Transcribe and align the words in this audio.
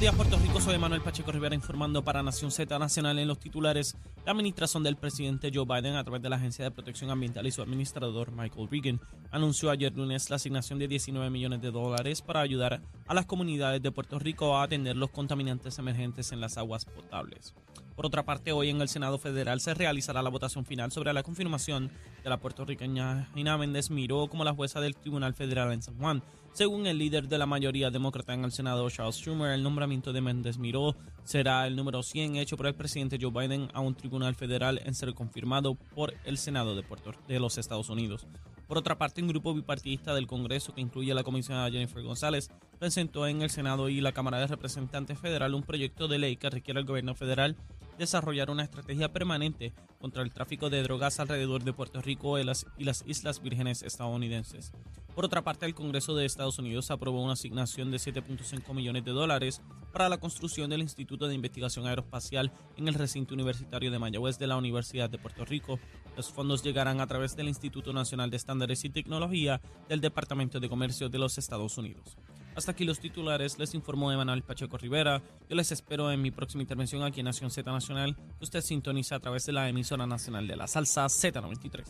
Buenos 0.00 0.16
días, 0.16 0.28
Puerto 0.30 0.46
Rico. 0.46 0.60
Soy 0.62 0.78
Manuel 0.78 1.02
Pacheco 1.02 1.30
Rivera 1.30 1.54
informando 1.54 2.02
para 2.02 2.22
Nación 2.22 2.50
Z 2.50 2.78
Nacional 2.78 3.18
en 3.18 3.28
los 3.28 3.38
titulares. 3.38 3.98
La 4.24 4.32
administración 4.32 4.82
del 4.82 4.96
presidente 4.96 5.50
Joe 5.52 5.66
Biden, 5.66 5.94
a 5.94 6.02
través 6.04 6.22
de 6.22 6.30
la 6.30 6.36
Agencia 6.36 6.64
de 6.64 6.70
Protección 6.70 7.10
Ambiental 7.10 7.46
y 7.46 7.50
su 7.50 7.60
administrador 7.60 8.32
Michael 8.32 8.68
Regan, 8.70 8.98
anunció 9.30 9.68
ayer 9.68 9.94
lunes 9.94 10.30
la 10.30 10.36
asignación 10.36 10.78
de 10.78 10.88
19 10.88 11.28
millones 11.28 11.60
de 11.60 11.70
dólares 11.70 12.22
para 12.22 12.40
ayudar 12.40 12.80
a 13.06 13.12
las 13.12 13.26
comunidades 13.26 13.82
de 13.82 13.92
Puerto 13.92 14.18
Rico 14.18 14.56
a 14.56 14.62
atender 14.62 14.96
los 14.96 15.10
contaminantes 15.10 15.78
emergentes 15.78 16.32
en 16.32 16.40
las 16.40 16.56
aguas 16.56 16.86
potables. 16.86 17.54
Por 17.94 18.06
otra 18.06 18.24
parte, 18.24 18.52
hoy 18.52 18.70
en 18.70 18.80
el 18.80 18.88
Senado 18.88 19.18
Federal 19.18 19.60
se 19.60 19.74
realizará 19.74 20.22
la 20.22 20.30
votación 20.30 20.64
final 20.64 20.90
sobre 20.92 21.12
la 21.12 21.22
confirmación 21.22 21.90
de 22.24 22.30
la 22.30 22.38
puertorriqueña 22.38 23.28
Gina 23.34 23.58
Méndez 23.58 23.90
Miró 23.90 24.28
como 24.28 24.44
la 24.44 24.54
jueza 24.54 24.80
del 24.80 24.96
Tribunal 24.96 25.34
Federal 25.34 25.70
en 25.74 25.82
San 25.82 25.98
Juan. 25.98 26.22
Según 26.52 26.86
el 26.86 26.98
líder 26.98 27.28
de 27.28 27.38
la 27.38 27.46
mayoría 27.46 27.90
demócrata 27.90 28.34
en 28.34 28.44
el 28.44 28.50
Senado, 28.50 28.90
Charles 28.90 29.16
Schumer, 29.16 29.52
el 29.52 29.62
nombramiento 29.62 30.12
de 30.12 30.20
Méndez 30.20 30.58
Miró 30.58 30.96
será 31.22 31.66
el 31.66 31.76
número 31.76 32.02
100 32.02 32.36
hecho 32.36 32.56
por 32.56 32.66
el 32.66 32.74
presidente 32.74 33.18
Joe 33.20 33.30
Biden 33.30 33.68
a 33.72 33.80
un 33.80 33.94
tribunal 33.94 34.34
federal 34.34 34.80
en 34.84 34.94
ser 34.94 35.14
confirmado 35.14 35.76
por 35.94 36.12
el 36.24 36.38
Senado 36.38 36.74
de, 36.74 36.82
Puerto, 36.82 37.12
de 37.28 37.38
los 37.38 37.56
Estados 37.56 37.88
Unidos. 37.88 38.26
Por 38.66 38.78
otra 38.78 38.98
parte, 38.98 39.22
un 39.22 39.28
grupo 39.28 39.54
bipartidista 39.54 40.14
del 40.14 40.26
Congreso 40.26 40.74
que 40.74 40.80
incluye 40.80 41.12
a 41.12 41.14
la 41.14 41.24
comisionada 41.24 41.70
Jennifer 41.70 42.02
González 42.02 42.50
presentó 42.78 43.26
en 43.26 43.42
el 43.42 43.50
Senado 43.50 43.88
y 43.88 44.00
la 44.00 44.12
Cámara 44.12 44.38
de 44.38 44.48
Representantes 44.48 45.18
Federal 45.18 45.54
un 45.54 45.62
proyecto 45.62 46.08
de 46.08 46.18
ley 46.18 46.36
que 46.36 46.50
requiere 46.50 46.80
al 46.80 46.86
gobierno 46.86 47.14
federal 47.14 47.56
desarrollar 48.00 48.50
una 48.50 48.64
estrategia 48.64 49.12
permanente 49.12 49.74
contra 50.00 50.22
el 50.22 50.32
tráfico 50.32 50.70
de 50.70 50.82
drogas 50.82 51.20
alrededor 51.20 51.62
de 51.62 51.74
Puerto 51.74 52.00
Rico 52.00 52.38
y 52.38 52.44
las, 52.44 52.66
Islas 53.06 53.42
Vírgenes 53.42 53.82
estadounidenses. 53.82 54.72
Por 55.14 55.26
otra 55.26 55.42
parte, 55.42 55.66
el 55.66 55.74
Congreso 55.74 56.14
de 56.14 56.24
Estados 56.24 56.58
Unidos 56.58 56.90
aprobó 56.90 57.22
una 57.22 57.34
asignación 57.34 57.90
de 57.90 57.98
7.5 57.98 58.72
millones 58.72 59.04
de 59.04 59.10
dólares 59.10 59.60
para 59.92 60.08
la 60.08 60.18
construcción 60.18 60.70
del 60.70 60.80
Instituto 60.80 61.28
de 61.28 61.34
Investigación 61.34 61.86
Aeroespacial 61.86 62.50
en 62.78 62.88
el 62.88 62.94
recinto 62.94 63.34
universitario 63.34 63.90
de 63.90 63.98
Mayagüez 63.98 64.38
de 64.38 64.46
la 64.46 64.56
Universidad 64.56 65.10
de 65.10 65.18
Puerto 65.18 65.44
Rico. 65.44 65.78
Los 66.16 66.30
fondos 66.30 66.62
llegarán 66.62 67.00
a 67.00 67.06
través 67.06 67.36
del 67.36 67.48
Instituto 67.48 67.92
Nacional 67.92 68.30
de 68.30 68.38
Estándares 68.38 68.82
y 68.84 68.90
Tecnología 68.90 69.60
del 69.90 70.00
Departamento 70.00 70.58
de 70.58 70.70
Comercio 70.70 71.10
de 71.10 71.18
los 71.18 71.36
Estados 71.36 71.76
Unidos. 71.76 72.16
Hasta 72.54 72.72
aquí 72.72 72.84
los 72.84 73.00
titulares, 73.00 73.58
les 73.58 73.74
informó 73.74 74.12
Emanuel 74.12 74.42
Pacheco 74.42 74.76
Rivera. 74.76 75.22
Yo 75.48 75.56
les 75.56 75.72
espero 75.72 76.10
en 76.10 76.20
mi 76.20 76.30
próxima 76.30 76.62
intervención 76.62 77.02
aquí 77.02 77.20
en 77.20 77.26
Nación 77.26 77.50
Z 77.50 77.70
Nacional, 77.70 78.16
que 78.16 78.44
usted 78.44 78.60
sintoniza 78.60 79.16
a 79.16 79.20
través 79.20 79.46
de 79.46 79.52
la 79.52 79.68
emisora 79.68 80.06
nacional 80.06 80.46
de 80.46 80.56
la 80.56 80.66
salsa 80.66 81.06
Z93. 81.06 81.84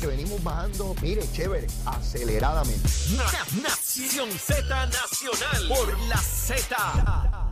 que 0.00 0.06
venimos 0.06 0.42
bajando, 0.42 0.94
mire, 1.02 1.22
chévere, 1.32 1.66
aceleradamente. 1.84 2.88
Nación 3.62 4.30
Z 4.30 4.86
Nacional 4.86 5.68
por 5.68 5.98
la 6.08 6.18
Z. 6.18 7.47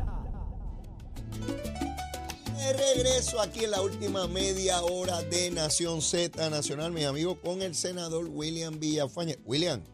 De 2.66 2.72
regreso 2.72 3.40
aquí 3.40 3.62
en 3.62 3.70
la 3.70 3.80
última 3.80 4.26
media 4.26 4.82
hora 4.82 5.22
de 5.22 5.52
Nación 5.52 6.02
Z 6.02 6.50
Nacional, 6.50 6.90
mi 6.90 7.04
amigo, 7.04 7.40
con 7.40 7.62
el 7.62 7.76
senador 7.76 8.26
William 8.28 8.80
Villafañe. 8.80 9.38
William, 9.44 9.84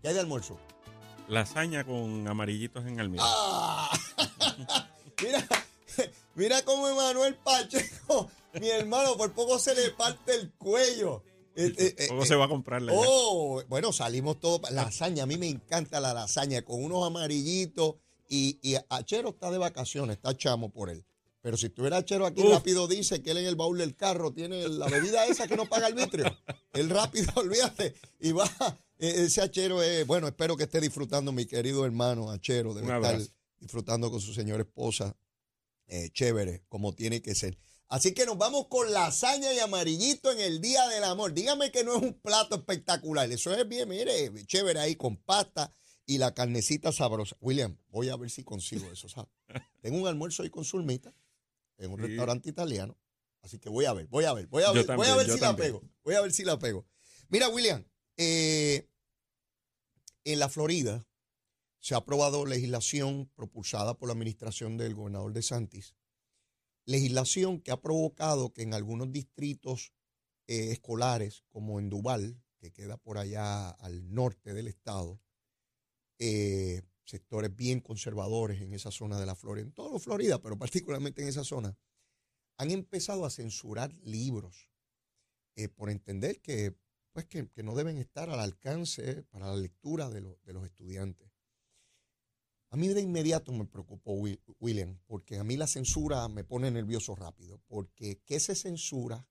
¿qué 0.00 0.08
hay 0.08 0.14
de 0.14 0.20
almuerzo? 0.20 0.56
Lasaña 1.26 1.82
con 1.82 2.28
amarillitos 2.28 2.86
en 2.86 3.00
almíbar. 3.00 3.26
¡Ah! 3.28 3.90
mira, 5.20 5.48
mira 6.36 6.62
cómo 6.62 6.86
Emanuel 6.86 7.34
Pacheco, 7.34 8.30
mi 8.60 8.68
hermano, 8.68 9.16
por 9.16 9.32
poco 9.32 9.58
se 9.58 9.74
le 9.74 9.90
parte 9.90 10.36
el 10.36 10.52
cuello. 10.52 11.24
Eh, 11.56 11.74
eh, 11.76 11.94
eh, 11.98 12.06
¿Cómo 12.06 12.24
se 12.24 12.36
va 12.36 12.44
a 12.44 12.48
comprar 12.48 12.82
la 12.82 12.92
Oh, 12.94 13.64
bueno, 13.68 13.92
salimos 13.92 14.38
todos. 14.38 14.70
Lasaña, 14.70 15.24
a 15.24 15.26
mí 15.26 15.38
me 15.38 15.48
encanta 15.48 15.98
la 15.98 16.14
lasaña 16.14 16.62
con 16.62 16.84
unos 16.84 17.04
amarillitos. 17.04 17.96
Y, 18.28 18.60
y 18.62 18.76
Achero 18.90 19.30
está 19.30 19.50
de 19.50 19.58
vacaciones, 19.58 20.18
está 20.18 20.36
chamo 20.36 20.70
por 20.70 20.88
él. 20.88 21.04
Pero 21.46 21.56
si 21.56 21.66
estuviera 21.66 21.98
Achero 21.98 22.26
aquí, 22.26 22.42
Uf. 22.42 22.54
rápido 22.54 22.88
dice 22.88 23.22
que 23.22 23.30
él 23.30 23.36
en 23.36 23.46
el 23.46 23.54
baúl 23.54 23.78
del 23.78 23.94
carro 23.94 24.32
tiene 24.32 24.66
la 24.66 24.88
bebida 24.88 25.26
esa 25.26 25.46
que 25.46 25.56
no 25.56 25.66
paga 25.66 25.86
el 25.86 25.94
vitrio. 25.94 26.24
Él 26.72 26.90
rápido, 26.90 27.32
olvídate. 27.36 27.94
Y 28.18 28.32
va, 28.32 28.50
eh, 28.98 29.14
ese 29.26 29.42
Achero 29.42 29.80
es, 29.80 30.04
bueno, 30.08 30.26
espero 30.26 30.56
que 30.56 30.64
esté 30.64 30.80
disfrutando, 30.80 31.30
mi 31.30 31.46
querido 31.46 31.84
hermano 31.84 32.32
Achero. 32.32 32.74
Debe 32.74 32.88
Un 32.88 32.96
estar 32.96 33.22
disfrutando 33.60 34.10
con 34.10 34.20
su 34.20 34.34
señora 34.34 34.64
esposa. 34.64 35.16
eh, 35.86 36.10
chévere, 36.12 36.64
como 36.68 36.96
tiene 36.96 37.22
que 37.22 37.36
ser. 37.36 37.56
Así 37.86 38.12
que 38.12 38.26
nos 38.26 38.36
vamos 38.38 38.66
con 38.66 38.92
lasaña 38.92 39.52
y 39.54 39.60
amarillito 39.60 40.32
en 40.32 40.40
el 40.40 40.60
Día 40.60 40.88
del 40.88 41.04
Amor. 41.04 41.32
Dígame 41.32 41.70
que 41.70 41.84
no 41.84 41.94
es 41.94 42.02
un 42.02 42.14
plato 42.14 42.56
espectacular. 42.56 43.30
Eso 43.30 43.54
es 43.54 43.68
bien, 43.68 43.88
mire, 43.88 44.32
chévere 44.46 44.80
ahí 44.80 44.96
con 44.96 45.16
pasta 45.16 45.72
y 46.06 46.18
la 46.18 46.34
carnecita 46.34 46.90
sabrosa. 46.90 47.36
William, 47.40 47.78
voy 47.90 48.08
a 48.08 48.16
ver 48.16 48.30
si 48.30 48.42
consigo 48.42 48.90
eso, 48.90 49.08
¿sabes? 49.08 49.30
Tengo 49.80 49.98
un 49.98 50.08
almuerzo 50.08 50.42
ahí 50.42 50.50
con 50.50 50.64
Zulmita 50.64 51.14
en 51.78 51.90
un 51.92 52.00
Sí. 52.00 52.06
restaurante 52.06 52.48
italiano. 52.48 52.98
Así 53.42 53.58
que 53.58 53.68
voy 53.68 53.84
a 53.84 53.92
ver, 53.92 54.06
voy 54.08 54.24
a 54.24 54.32
ver, 54.32 54.46
voy 54.48 54.62
a 54.64 54.68
Yo 54.72 54.84
ver, 54.84 54.96
voy 54.96 55.06
a 55.06 55.16
ver 55.16 55.30
si 55.30 55.38
también. 55.38 55.42
la 55.42 55.56
pego. 55.56 55.82
Voy 56.02 56.14
a 56.14 56.20
ver 56.22 56.32
si 56.32 56.44
la 56.44 56.58
pego. 56.58 56.86
Mira, 57.28 57.48
William, 57.48 57.84
eh, 58.16 58.88
en 60.24 60.38
la 60.38 60.48
Florida 60.48 61.06
se 61.78 61.94
ha 61.94 61.98
aprobado 61.98 62.44
legislación 62.46 63.30
propulsada 63.36 63.96
por 63.96 64.08
la 64.08 64.14
administración 64.14 64.76
del 64.76 64.94
gobernador 64.94 65.32
de 65.32 65.42
Santis, 65.42 65.94
legislación 66.84 67.60
que 67.60 67.70
ha 67.70 67.80
provocado 67.80 68.52
que 68.52 68.62
en 68.62 68.74
algunos 68.74 69.12
distritos 69.12 69.92
eh, 70.48 70.70
escolares, 70.72 71.44
como 71.48 71.78
en 71.78 71.88
Duval, 71.90 72.40
que 72.58 72.72
queda 72.72 72.96
por 72.96 73.18
allá 73.18 73.70
al 73.70 74.12
norte 74.12 74.54
del 74.54 74.66
estado, 74.68 75.20
eh, 76.18 76.82
sectores 77.06 77.54
bien 77.56 77.80
conservadores 77.80 78.60
en 78.60 78.74
esa 78.74 78.90
zona 78.90 79.18
de 79.18 79.26
la 79.26 79.34
Florida, 79.34 79.64
en 79.66 79.72
todo 79.72 79.98
Florida, 79.98 80.40
pero 80.40 80.58
particularmente 80.58 81.22
en 81.22 81.28
esa 81.28 81.44
zona, 81.44 81.76
han 82.58 82.70
empezado 82.70 83.24
a 83.24 83.30
censurar 83.30 83.94
libros 84.02 84.70
eh, 85.56 85.68
por 85.68 85.88
entender 85.90 86.40
que, 86.40 86.74
pues, 87.12 87.26
que, 87.26 87.48
no 87.62 87.74
deben 87.74 87.96
estar 87.98 88.28
al 88.28 88.40
alcance 88.40 89.22
para 89.24 89.46
la 89.48 89.56
lectura 89.56 90.10
de, 90.10 90.20
los- 90.20 90.42
de 90.44 90.52
los 90.52 90.64
estudiantes. 90.66 91.30
A 92.70 92.76
mí 92.76 92.88
de 92.88 93.00
inmediato 93.00 93.52
me 93.52 93.64
preocupó 93.64 94.12
Will- 94.14 94.42
William, 94.58 94.98
porque 95.06 95.38
a 95.38 95.44
mí 95.44 95.56
la 95.56 95.66
censura 95.66 96.28
me 96.28 96.44
pone 96.44 96.70
nervioso 96.70 97.14
rápido, 97.14 97.60
porque 97.68 98.20
¿qué 98.26 98.40
se 98.40 98.54
censura? 98.54 99.26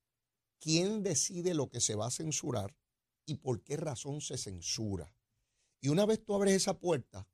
¿Quién 0.60 1.04
decide 1.04 1.54
lo 1.54 1.70
que 1.70 1.82
se 1.82 1.96
va 1.96 2.08
a 2.08 2.12
censurar? 2.12 2.76
¿Y 3.28 3.36
por 3.36 3.62
qué 3.62 3.76
razón 3.78 4.22
se 4.22 4.38
censura? 4.38 5.14
Y 5.82 5.90
una 5.90 6.06
vez 6.06 6.24
tú 6.24 6.34
abres 6.34 6.56
esa 6.56 6.80
puerta, 6.80 7.28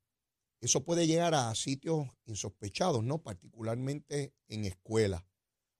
eso 0.62 0.84
puede 0.84 1.08
llegar 1.08 1.34
a 1.34 1.52
sitios 1.56 2.06
insospechados, 2.24 3.02
¿no? 3.02 3.20
Particularmente 3.20 4.32
en 4.46 4.64
escuelas. 4.64 5.24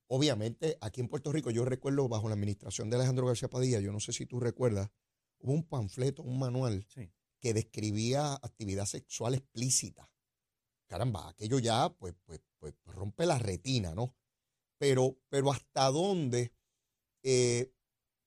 Obviamente, 0.08 0.76
aquí 0.80 1.00
en 1.00 1.08
Puerto 1.08 1.30
Rico, 1.30 1.50
yo 1.50 1.64
recuerdo 1.64 2.08
bajo 2.08 2.28
la 2.28 2.34
administración 2.34 2.90
de 2.90 2.96
Alejandro 2.96 3.26
García 3.26 3.48
Padilla, 3.48 3.78
yo 3.78 3.92
no 3.92 4.00
sé 4.00 4.12
si 4.12 4.26
tú 4.26 4.40
recuerdas, 4.40 4.90
hubo 5.38 5.52
un 5.52 5.62
panfleto, 5.62 6.22
un 6.24 6.38
manual 6.38 6.84
Sí. 6.88 7.12
que 7.40 7.54
describía 7.54 8.34
actividad 8.34 8.86
sexual 8.86 9.34
explícita. 9.34 10.10
Caramba, 10.88 11.28
aquello 11.28 11.60
ya 11.60 11.88
pues, 11.88 12.14
pues, 12.24 12.40
pues 12.58 12.74
rompe 12.84 13.24
la 13.24 13.38
retina, 13.38 13.94
¿no? 13.94 14.16
Pero, 14.78 15.16
pero 15.28 15.52
hasta 15.52 15.86
dónde 15.90 16.52
eh, 17.22 17.72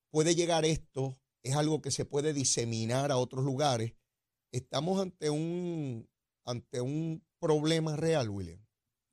puede 0.10 0.36
llegar 0.36 0.64
esto 0.64 1.18
es 1.44 1.54
algo 1.56 1.82
que 1.82 1.92
se 1.92 2.06
puede 2.06 2.34
diseminar 2.34 3.12
a 3.12 3.18
otros 3.18 3.44
lugares. 3.44 3.94
Estamos 4.52 5.02
ante 5.02 5.30
un, 5.30 6.08
ante 6.46 6.82
un 6.82 7.24
problema 7.40 7.96
real, 7.96 8.30
William. 8.30 8.60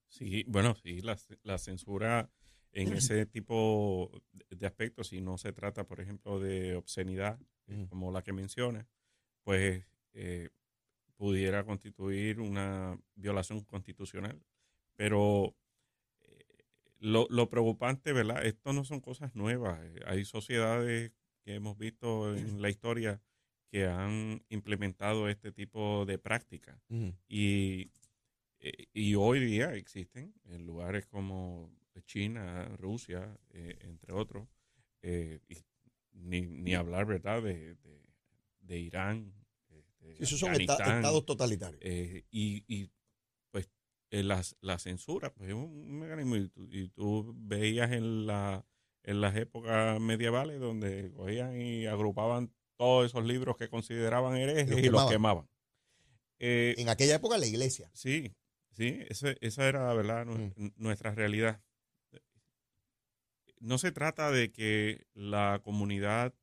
Sí, 0.09 0.45
bueno, 0.47 0.75
sí, 0.75 1.01
la, 1.01 1.19
la 1.43 1.59
censura 1.59 2.31
en 2.73 2.93
ese 2.93 3.27
tipo 3.27 4.11
de 4.51 4.67
aspectos, 4.67 5.09
si 5.09 5.21
no 5.21 5.39
se 5.39 5.53
trata, 5.53 5.85
por 5.85 6.01
ejemplo, 6.01 6.39
de 6.39 6.77
obscenidad, 6.77 7.39
eh, 7.67 7.87
como 7.89 8.13
la 8.13 8.23
que 8.23 8.33
menciona, 8.33 8.89
pues 9.43 9.85
eh, 10.13 10.51
pudiera 11.17 11.65
constituir 11.65 12.41
una 12.41 12.99
violación 13.15 13.63
constitucional. 13.65 14.43
Pero 14.97 15.55
eh, 16.21 16.45
lo, 16.99 17.27
lo 17.31 17.49
preocupante, 17.49 18.13
¿verdad? 18.13 18.45
Esto 18.45 18.73
no 18.73 18.85
son 18.85 19.01
cosas 19.01 19.35
nuevas. 19.35 19.81
Hay 20.07 20.25
sociedades 20.25 21.13
que 21.43 21.55
hemos 21.55 21.79
visto 21.79 22.35
en 22.37 22.61
la 22.61 22.69
historia 22.69 23.21
que 23.73 23.87
han 23.87 24.45
implementado 24.51 25.31
este 25.31 25.51
tipo 25.51 26.05
de 26.05 26.19
prácticas. 26.19 26.79
Y, 27.27 27.91
eh, 28.61 28.85
y 28.93 29.15
hoy 29.15 29.41
día 29.41 29.73
existen 29.75 30.35
en 30.45 30.67
lugares 30.67 31.07
como 31.07 31.73
China, 32.05 32.69
Rusia, 32.77 33.35
eh, 33.51 33.79
entre 33.81 34.13
otros, 34.13 34.47
eh, 35.01 35.41
y 35.49 35.57
ni, 36.13 36.43
ni 36.43 36.75
hablar, 36.75 37.07
¿verdad?, 37.07 37.43
de, 37.43 37.75
de, 37.77 38.03
de 38.61 38.79
Irán. 38.79 39.33
este, 39.71 40.17
Sí, 40.17 40.23
esos 40.23 40.39
son 40.41 40.55
estados 40.61 41.25
totalitarios. 41.25 41.81
eh, 41.83 42.27
y, 42.31 42.63
y, 42.69 42.91
pues 43.51 43.71
las- 44.11 44.55
la, 44.61 44.79
censura 44.79 45.33
pues 45.33 45.49
es 45.49 45.55
un 45.55 45.99
mecanismo 45.99 46.37
y 46.37 46.49
tú, 46.51 46.69
y 46.71 46.89
tú 46.91 47.33
veías 47.39 47.91
en 47.93 48.27
la 48.27 48.67
en 49.05 49.21
las 49.21 49.35
épocas 49.35 49.99
medievales 50.01 50.61
donde 50.61 51.11
cogían 51.11 51.61
y 51.61 51.87
agrupaban 51.87 52.53
todos 52.83 53.07
esos 53.07 53.25
libros 53.25 53.57
que 53.57 53.69
consideraban 53.69 54.37
herejes 54.37 54.67
y 54.67 54.71
los 54.73 54.83
quemaban. 54.83 55.09
quemaban. 55.09 55.49
Eh, 56.41 56.75
En 56.79 56.89
aquella 56.89 57.15
época 57.15 57.39
la 57.39 57.47
iglesia. 57.47 57.89
Sí, 57.95 58.35
sí, 58.73 58.99
ese- 59.09 59.39
esa 59.41 59.69
era, 59.69 59.95
¿verdad?, 59.95 60.27
Mm. 60.27 60.73
nuestra 60.77 61.15
realidad. 61.15 61.63
No 63.61 63.79
se 63.79 63.93
trata 63.93 64.33
de 64.33 64.51
que 64.51 65.07
la 65.15 65.61
comunidad 65.63 66.35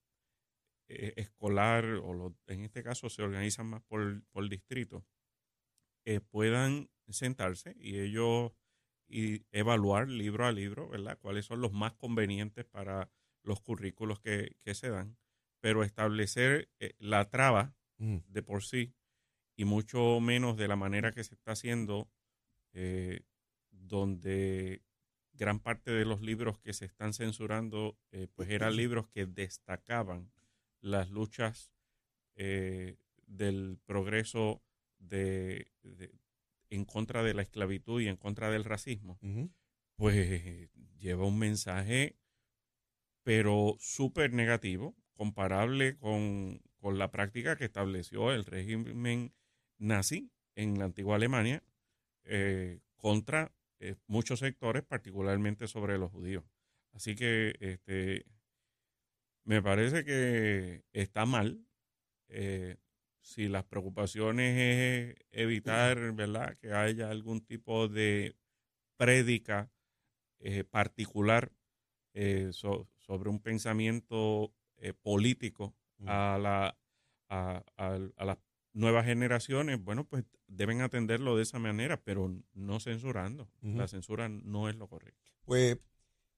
eh, 0.92 1.14
escolar, 1.18 1.86
o 1.86 2.14
lo- 2.16 2.36
en 2.48 2.64
este 2.64 2.82
caso 2.84 3.10
se 3.10 3.22
organizan 3.22 3.68
más 3.68 3.84
por, 3.84 4.24
por 4.32 4.50
distrito, 4.50 5.06
eh, 6.06 6.20
puedan 6.20 6.90
sentarse 7.10 7.76
y 7.78 8.00
ellos 8.00 8.54
y 9.08 9.44
evaluar 9.52 10.08
libro 10.08 10.46
a 10.48 10.52
libro, 10.52 10.88
¿verdad?, 10.90 11.20
cuáles 11.20 11.46
son 11.46 11.62
los 11.62 11.74
más 11.74 11.94
convenientes 11.94 12.66
para 12.66 13.12
los 13.44 13.60
currículos 13.62 14.20
que, 14.20 14.56
que 14.64 14.74
se 14.74 14.90
dan, 14.90 15.16
pero 15.60 15.84
establecer 15.84 16.70
eh, 16.80 16.94
la 17.00 17.30
traba 17.30 17.76
Mm. 18.02 18.20
de 18.30 18.42
por 18.44 18.64
sí 18.64 18.94
y 19.58 19.66
mucho 19.66 20.22
menos 20.22 20.56
de 20.56 20.70
la 20.70 20.78
manera 20.78 21.12
que 21.12 21.26
se 21.26 21.36
está 21.36 21.52
haciendo, 21.52 22.10
eh, 22.72 23.24
donde 23.72 24.84
gran 25.34 25.60
parte 25.60 25.92
de 25.92 26.06
los 26.06 26.22
libros 26.22 26.58
que 26.60 26.72
se 26.72 26.86
están 26.86 27.14
censurando, 27.14 27.98
eh, 28.12 28.28
pues 28.34 28.50
eran 28.50 28.76
libros 28.78 29.10
que 29.10 29.26
destacaban 29.26 30.32
las 30.80 31.10
luchas 31.10 31.74
del 32.36 33.78
progreso 33.86 34.64
de, 34.98 35.74
de- 35.84 36.14
en 36.70 36.86
contra 36.86 37.22
de 37.22 37.34
la 37.34 37.42
esclavitud 37.42 38.00
y 38.02 38.08
en 38.08 38.16
contra 38.16 38.50
del 38.50 38.64
racismo, 38.64 39.20
pues 39.98 40.70
lleva 40.98 41.26
un 41.26 41.38
mensaje, 41.38 42.16
pero 43.24 43.76
súper 43.80 44.32
negativo, 44.34 44.96
comparable 45.20 45.98
con, 45.98 46.62
con 46.80 46.98
la 46.98 47.12
práctica 47.12 47.58
que 47.58 47.66
estableció 47.66 48.32
el 48.32 48.46
régimen 48.46 49.34
nazi 49.78 50.32
en 50.56 50.80
la 50.80 50.86
antigua 50.86 51.18
Alemania 51.18 51.62
eh, 52.24 52.80
contra 52.96 53.52
eh, 53.82 53.96
muchos 54.08 54.40
sectores, 54.40 54.84
particularmente 54.84 55.68
sobre 55.68 55.98
los 55.98 56.10
judíos. 56.10 56.46
Así 56.94 57.16
que 57.16 57.54
este, 57.60 58.26
me 59.44 59.62
parece 59.62 60.06
que 60.06 60.84
está 60.94 61.26
mal. 61.26 61.66
eh, 62.30 62.78
si 63.22 63.48
las 63.50 63.66
preocupaciones 63.66 64.56
es 64.58 65.26
evitar, 65.32 66.14
¿verdad?, 66.14 66.58
que 66.60 66.72
haya 66.74 67.10
algún 67.12 67.42
tipo 67.42 67.88
de 67.90 68.36
prédica 68.98 69.72
particular 70.72 71.52
so- 72.52 72.88
sobre 72.98 73.30
un 73.30 73.40
pensamiento 73.40 74.54
eh, 74.80 74.94
político 74.94 75.76
a, 76.06 76.38
la, 76.42 76.78
a, 77.30 77.64
a- 77.78 78.00
a 78.16 78.26
las 78.26 78.38
nuevas 78.74 79.06
generaciones, 79.06 79.84
bueno, 79.84 80.06
pues 80.06 80.24
deben 80.48 80.82
atenderlo 80.82 81.36
de 81.36 81.44
esa 81.44 81.60
manera, 81.60 82.02
pero 82.04 82.34
no 82.54 82.80
censurando. 82.80 83.50
Ujú. 83.62 83.78
La 83.78 83.88
censura 83.88 84.30
no 84.30 84.70
es 84.70 84.76
lo 84.76 84.88
correcto. 84.88 85.30
Pues 85.44 85.78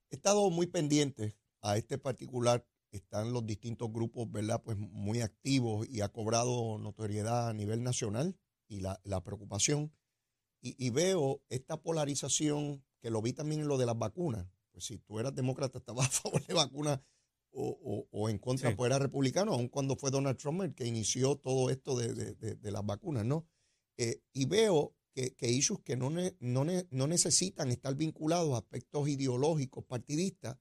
he 0.09 0.15
estado 0.15 0.49
muy 0.49 0.67
pendiente 0.67 1.35
a 1.61 1.77
este 1.77 1.97
particular. 1.97 2.65
Están 2.91 3.31
los 3.31 3.45
distintos 3.45 3.91
grupos, 3.91 4.29
¿verdad? 4.31 4.61
Pues 4.63 4.77
muy 4.77 5.21
activos 5.21 5.87
y 5.89 6.01
ha 6.01 6.09
cobrado 6.09 6.77
notoriedad 6.77 7.47
a 7.49 7.53
nivel 7.53 7.83
nacional 7.83 8.35
y 8.67 8.81
la, 8.81 8.99
la 9.03 9.23
preocupación. 9.23 9.93
Y, 10.61 10.75
y 10.83 10.89
veo 10.89 11.41
esta 11.49 11.81
polarización 11.81 12.83
que 12.99 13.09
lo 13.09 13.21
vi 13.21 13.33
también 13.33 13.61
en 13.61 13.67
lo 13.67 13.77
de 13.77 13.85
las 13.85 13.97
vacunas. 13.97 14.45
Pues 14.71 14.85
si 14.85 14.97
tú 14.97 15.19
eras 15.19 15.33
demócrata, 15.35 15.77
estabas 15.79 16.07
a 16.07 16.21
favor 16.21 16.45
de 16.45 16.53
vacunas 16.53 16.99
o, 17.53 17.69
o- 17.83 18.07
o 18.11 18.29
en 18.29 18.37
contra, 18.37 18.69
Sí. 18.69 18.75
pues 18.75 18.87
era 18.89 18.99
republicano, 18.99 19.53
aun 19.53 19.67
cuando 19.67 19.95
fue 19.95 20.11
Donald 20.11 20.37
Trump 20.37 20.61
el 20.61 20.73
que 20.73 20.85
inició 20.85 21.35
todo 21.37 21.69
esto 21.69 21.97
de, 21.97 22.13
de- 22.13 22.33
de- 22.35 22.55
de 22.55 22.71
las 22.71 22.85
vacunas, 22.85 23.25
¿no? 23.25 23.45
Eh, 23.97 24.21
y 24.33 24.45
veo 24.45 24.95
que, 25.13 25.35
que 25.35 25.49
issues 25.49 25.81
que 25.83 25.97
no, 25.97 26.09
ne- 26.09 26.35
no, 26.39 26.63
ne- 26.63 26.87
no 26.91 27.07
necesitan 27.07 27.69
estar 27.71 27.95
vinculados 27.95 28.53
a 28.53 28.57
aspectos 28.59 29.07
ideológicos, 29.09 29.83
partidistas, 29.85 30.57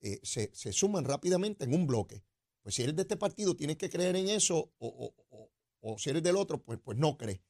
eh, 0.00 0.18
se, 0.22 0.50
se 0.54 0.72
suman 0.72 1.04
rápidamente 1.04 1.64
en 1.64 1.74
un 1.74 1.86
bloque. 1.86 2.24
Pues 2.62 2.74
si 2.74 2.82
eres 2.82 2.96
de 2.96 3.02
este 3.02 3.16
partido, 3.16 3.54
tienes 3.56 3.76
que 3.76 3.90
creer 3.90 4.16
en 4.16 4.28
eso, 4.28 4.72
o, 4.78 4.88
o- 4.88 5.14
o- 5.28 5.50
o 5.82 5.98
si 5.98 6.10
eres 6.10 6.22
del 6.22 6.36
otro, 6.36 6.62
pues, 6.62 6.78
pues 6.82 6.96
no 6.98 7.16
crees. 7.18 7.40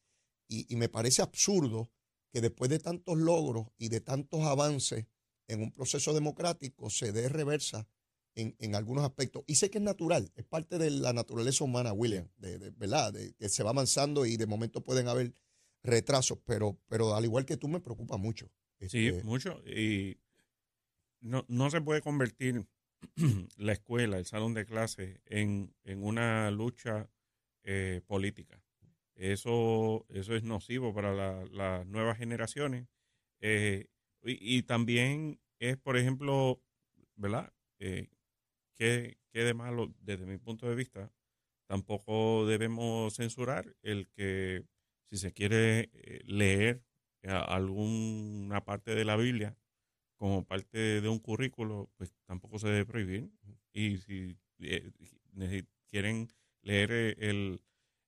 Y, 0.48 0.72
y 0.72 0.76
me 0.76 0.88
parece 0.88 1.22
absurdo 1.22 1.90
que 2.32 2.40
después 2.40 2.68
de 2.70 2.78
tantos 2.80 3.16
logros 3.18 3.68
y 3.78 3.88
de 3.88 4.00
tantos 4.00 4.40
avances 4.42 5.06
en 5.48 5.62
un 5.62 5.70
proceso 5.72 6.12
democrático 6.12 6.90
se 6.90 7.12
dé 7.12 7.28
reversa 7.28 7.88
en, 8.34 8.54
en 8.58 8.74
algunos 8.74 9.04
aspectos. 9.04 9.44
Y 9.46 9.56
sé 9.56 9.70
que 9.70 9.78
es 9.78 9.84
natural, 9.84 10.30
es 10.36 10.44
parte 10.44 10.78
de 10.78 10.90
la 10.90 11.12
naturaleza 11.12 11.64
humana, 11.64 11.92
William, 11.92 12.28
de, 12.38 12.58
de- 12.58 12.70
¿verdad? 12.70 13.12
De 13.12 13.32
que 13.34 13.48
se 13.48 13.62
va 13.62 13.70
avanzando 13.70 14.26
y 14.26 14.36
de 14.36 14.46
momento 14.46 14.82
pueden 14.82 15.08
haber 15.08 15.34
retrasos, 15.82 16.38
pero, 16.44 16.78
pero 16.88 17.14
al 17.14 17.24
igual 17.24 17.44
que 17.46 17.56
tú 17.56 17.68
me 17.68 17.80
preocupa 17.80 18.16
mucho. 18.16 18.50
Sí, 18.80 19.08
Este, 19.08 19.24
mucho. 19.24 19.60
Y 19.66 20.18
no, 21.20 21.44
no 21.48 21.70
se 21.70 21.80
puede 21.80 22.00
convertir 22.00 22.66
la 23.56 23.72
escuela, 23.72 24.18
el 24.18 24.26
salón 24.26 24.54
de 24.54 24.66
clase, 24.66 25.20
en, 25.26 25.74
en 25.84 26.02
una 26.04 26.50
lucha 26.50 27.10
eh, 27.64 28.00
política. 28.06 28.62
Eso, 29.14 30.06
eso 30.08 30.34
es 30.34 30.42
nocivo 30.44 30.94
para 30.94 31.12
la- 31.14 31.44
las 31.46 31.86
nuevas 31.86 32.16
generaciones. 32.16 32.88
Eh, 33.40 33.88
y, 34.22 34.58
y 34.58 34.62
también 34.62 35.40
es, 35.58 35.76
por 35.76 35.96
ejemplo, 35.98 36.62
¿verdad? 37.16 37.52
Eh, 37.78 38.08
¿qué, 38.80 39.18
qué 39.30 39.40
de 39.44 39.52
malo, 39.54 39.92
desde 40.00 40.24
mi 40.24 40.38
punto 40.38 40.66
de 40.68 40.74
vista, 40.74 41.12
tampoco 41.68 42.46
debemos 42.46 43.14
censurar 43.14 43.76
el 43.82 44.08
que 44.08 44.64
si 45.10 45.18
se 45.18 45.32
quiere 45.32 45.90
eh, 45.92 46.22
leer 46.24 46.82
a- 47.24 47.54
alguna 47.56 48.64
parte 48.64 48.94
de 48.94 49.04
la 49.04 49.16
Biblia 49.16 49.56
como 50.16 50.44
parte 50.46 51.00
de 51.00 51.08
un 51.08 51.18
currículo, 51.18 51.90
pues 51.96 52.12
tampoco 52.26 52.58
se 52.58 52.68
debe 52.68 52.86
prohibir. 52.86 53.30
Y 53.72 53.98
si 53.98 54.36
eh, 54.60 54.90
quieren 55.88 56.28
leer 56.62 56.90
eh, 56.92 57.16
el, 57.18 57.62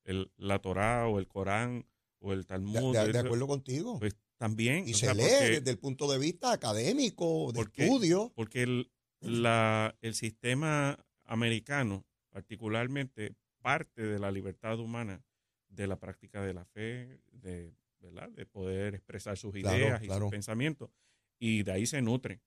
el- 0.04 0.30
la 0.36 0.58
Torá 0.58 1.06
o 1.08 1.18
el 1.18 1.26
Corán 1.28 1.86
o 2.20 2.32
el 2.32 2.46
Talmud, 2.46 2.94
de- 2.96 3.12
de 3.12 3.18
acuerdo 3.18 3.46
contigo. 3.46 3.98
pues 3.98 4.14
también. 4.38 4.88
y 4.88 4.94
se 4.94 5.00
sea, 5.06 5.14
lee 5.14 5.22
porque- 5.22 5.50
desde 5.60 5.70
el 5.70 5.78
punto 5.78 6.10
de 6.10 6.18
vista 6.18 6.52
académico, 6.52 7.52
de 7.52 7.56
porque- 7.60 7.84
estudio. 7.84 8.32
porque 8.34 8.62
el, 8.62 8.90
la- 9.22 9.94
el 10.00 10.14
sistema 10.14 10.98
americano, 11.24 12.04
particularmente, 12.30 13.34
parte 13.60 14.02
de 14.02 14.18
la 14.18 14.30
libertad 14.30 14.78
humana 14.78 15.22
de 15.68 15.86
la 15.86 15.96
práctica 15.98 16.42
de 16.42 16.52
la 16.54 16.64
fe, 16.64 17.20
de, 17.32 17.74
¿verdad? 18.00 18.28
de 18.30 18.44
poder 18.46 18.94
expresar 18.94 19.36
sus 19.38 19.52
Claro, 19.54 19.76
ideas 19.76 20.02
y 20.02 20.06
claro. 20.06 20.24
sus 20.26 20.30
pensamientos, 20.30 20.90
y 21.38 21.62
de 21.62 21.72
ahí 21.72 21.86
se 21.86 22.02
nutre. 22.02 22.40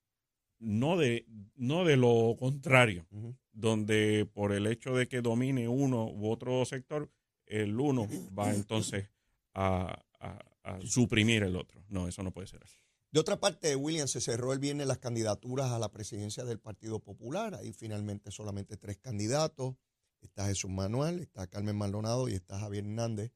No 0.60 0.96
de, 0.98 1.26
no 1.56 1.84
de 1.86 1.98
lo 1.98 2.36
contrario, 2.40 3.06
donde 3.52 4.26
por 4.32 4.54
el 4.54 4.68
hecho 4.68 4.96
de 4.96 5.08
que 5.08 5.22
domine 5.22 5.68
uno 5.68 6.06
u 6.06 6.30
otro 6.30 6.64
sector, 6.66 7.10
el 7.46 7.80
uno 7.80 8.08
va 8.38 8.54
entonces 8.54 9.10
a, 9.54 10.02
a- 10.20 10.46
a 10.64 10.82
suprimir 10.82 11.44
el 11.44 11.56
otro. 11.56 11.84
No, 11.90 12.08
eso 12.08 12.24
no 12.24 12.32
puede 12.32 12.48
ser 12.48 12.64
así. 12.64 12.78
De 13.16 13.22
otra 13.22 13.40
parte, 13.40 13.78
William, 13.78 14.10
se 14.10 14.20
cerró 14.20 14.52
el 14.52 14.60
viernes 14.60 14.88
las 14.88 14.98
candidaturas 14.98 15.72
a 15.72 15.80
la 15.80 15.90
presidencia 15.90 16.44
del 16.44 16.60
Partido 16.60 17.00
Popular. 17.00 17.56
Hay 17.56 17.72
finalmente 17.72 18.30
solamente 18.30 18.76
tres 18.76 18.98
candidatos. 18.98 19.78
Está 20.20 20.48
Jesús 20.48 20.70
Manuel, 20.70 21.20
está 21.20 21.48
Carmen 21.48 21.78
Maldonado 21.78 22.28
y 22.28 22.34
está 22.34 22.60
Javier 22.60 22.84
Hernández, 22.84 23.32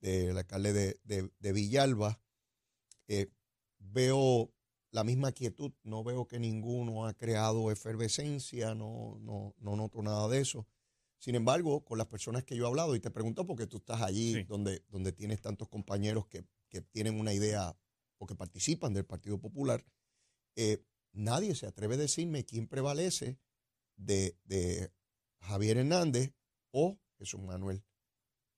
del 0.00 0.38
alcalde 0.38 0.72
de, 0.72 1.00
de- 1.04 1.30
de 1.38 1.52
Villalba. 1.52 2.18
Eh, 3.08 3.30
veo 3.78 4.54
la 4.90 5.04
misma 5.04 5.32
quietud, 5.32 5.70
no 5.82 6.02
veo 6.02 6.26
que 6.26 6.38
ninguno 6.38 7.04
ha 7.06 7.12
creado 7.12 7.70
efervescencia, 7.70 8.74
no, 8.74 9.18
no, 9.20 9.54
no 9.58 9.76
noto 9.76 10.00
nada 10.02 10.28
de 10.28 10.40
eso. 10.40 10.66
Sin 11.18 11.34
embargo, 11.34 11.84
con 11.84 11.98
las 11.98 12.06
personas 12.06 12.42
que 12.44 12.56
yo 12.56 12.64
he 12.64 12.68
hablado, 12.68 12.96
y 12.96 13.00
te 13.00 13.10
pregunto 13.10 13.46
porque 13.46 13.66
tú 13.66 13.76
estás 13.76 14.00
allí 14.00 14.32
Sí. 14.32 14.42
donde, 14.44 14.82
donde 14.88 15.12
tienes 15.12 15.42
tantos 15.42 15.68
compañeros 15.68 16.26
que, 16.26 16.46
que 16.70 16.80
tienen 16.80 17.20
una 17.20 17.34
idea 17.34 17.76
o 18.20 18.26
que 18.26 18.34
participan 18.36 18.92
del 18.94 19.06
Partido 19.06 19.38
Popular, 19.40 19.84
eh, 20.56 20.84
nadie 21.12 21.54
se 21.54 21.66
atreve 21.66 21.94
a 21.94 21.98
decirme 21.98 22.44
quién 22.44 22.68
prevalece 22.68 23.38
de, 23.96 24.36
de 24.44 24.92
Javier 25.40 25.78
Hernández 25.78 26.34
o 26.72 26.98
Jesús 27.18 27.40
Manuel. 27.40 27.82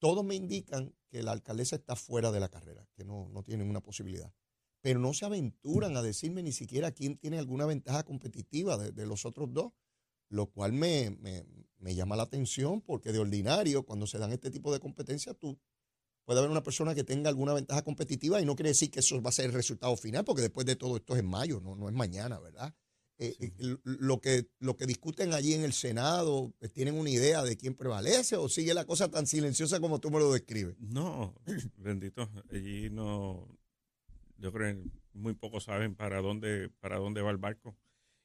Todos 0.01 0.25
me 0.25 0.35
indican 0.35 0.95
que 1.09 1.23
la 1.23 1.33
alcaldesa 1.33 1.77
está 1.77 1.95
fuera 1.97 2.33
de 2.33 2.41
la 2.41 2.49
carrera, 2.49 2.89
que 2.95 3.05
no, 3.05 3.29
no 3.29 3.43
tienen 3.45 3.71
una 3.71 3.81
posibilidad. 3.81 4.35
Pero 4.81 4.99
no 4.99 5.15
se 5.15 5.25
aventuran 5.25 5.97
a 5.97 6.03
decirme 6.03 6.43
ni 6.43 6.53
siquiera 6.53 6.91
quién 6.91 7.17
tiene 7.17 7.39
alguna 7.39 7.67
ventaja 7.67 8.03
competitiva 8.03 8.77
de, 8.77 8.91
de 8.91 9.07
los 9.07 9.25
otros 9.25 9.53
dos, 9.53 9.73
lo 10.29 10.47
cual 10.51 10.73
me, 10.73 11.11
me- 11.11 11.45
me 11.79 11.95
llama 11.95 12.17
la 12.17 12.25
atención 12.25 12.81
porque 12.81 13.13
de 13.13 13.19
ordinario, 13.21 13.85
cuando 13.85 14.07
se 14.07 14.19
dan 14.19 14.33
este 14.33 14.51
tipo 14.51 14.73
de 14.73 14.81
competencias, 14.81 15.37
tú 15.39 15.59
puede 16.25 16.39
haber 16.41 16.51
una 16.51 16.63
persona 16.63 16.95
que 16.95 17.05
tenga 17.05 17.29
alguna 17.29 17.53
ventaja 17.55 17.83
competitiva 17.83 18.41
y 18.41 18.45
no 18.47 18.55
quiere 18.57 18.71
decir 18.71 18.91
que 18.91 19.01
eso 19.01 19.21
va 19.23 19.31
a 19.31 19.33
ser 19.33 19.47
el 19.47 19.53
resultado 19.53 19.97
final, 19.97 20.25
porque 20.25 20.43
después 20.43 20.67
de 20.67 20.77
todo 20.77 20.97
esto 20.97 21.15
es 21.15 21.21
en 21.21 21.27
mayo, 21.29 21.61
no, 21.61 21.77
no 21.77 21.89
es 21.89 21.95
mañana, 21.95 22.39
¿verdad? 22.39 22.75
eh, 23.19 23.37
eh, 23.39 23.77
lo, 23.85 24.21
que, 24.21 24.49
lo 24.59 24.77
que 24.77 24.87
discuten 24.87 25.33
allí 25.33 25.55
en 25.55 25.63
el 25.63 25.73
Senado, 25.75 26.53
eh, 26.61 26.69
¿tienen 26.69 26.95
una 26.99 27.11
idea 27.11 27.43
de 27.45 27.57
quién 27.57 27.75
prevalece 27.75 28.37
o 28.37 28.49
sigue 28.49 28.75
la 28.75 28.85
cosa 28.85 29.11
tan 29.11 29.27
silenciosa 29.29 29.79
como 29.79 30.01
tú 30.01 30.11
me 30.11 30.19
lo 30.19 30.33
describes? 30.33 30.77
No, 30.81 31.35
bendito, 31.77 32.29
allí 32.51 32.91
no, 32.91 33.47
yo 34.39 34.53
creo 34.53 34.75
que 34.75 34.91
muy 35.13 35.35
pocos 35.35 35.65
saben 35.65 35.95
para 35.95 36.21
dónde, 36.21 36.71
para 36.81 36.99
dónde 36.99 37.23
va 37.23 37.31
el 37.31 37.37
barco. 37.37 37.77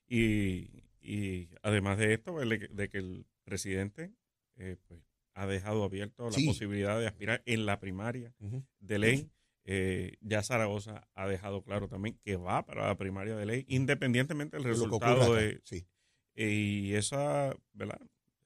Y, 0.08 0.84
y 1.02 1.50
además 1.62 1.98
de 2.00 2.14
esto, 2.14 2.40
de, 2.40 2.60
que- 2.60 2.68
de 2.70 2.90
que 2.90 2.98
el 2.98 3.26
presidente 3.44 4.14
eh, 4.56 4.78
pues, 4.88 5.02
ha 5.38 5.46
dejado 5.48 5.84
abierto 5.84 6.32
Sí. 6.32 6.46
la 6.46 6.52
posibilidad 6.52 7.00
de 7.00 7.08
aspirar 7.08 7.44
en 7.46 7.66
la 7.66 7.80
primaria 7.80 8.34
de 8.80 9.00
ley. 9.00 9.32
Eh, 9.70 10.16
ya 10.22 10.42
Zaragoza 10.44 11.08
ha 11.14 11.28
dejado 11.28 11.62
claro 11.64 11.88
también 11.90 12.18
que 12.24 12.38
va 12.38 12.66
para 12.66 12.88
la 12.88 12.98
primaria 12.98 13.36
de 13.36 13.46
ley, 13.46 13.66
independientemente 13.68 14.56
del 14.58 14.64
resultado 14.64 15.34
de, 15.36 15.60
sí. 15.66 15.86
y 16.34 16.94
esa, 16.94 17.54
¿verdad? 17.74 18.00